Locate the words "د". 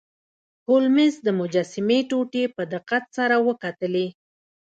1.25-1.27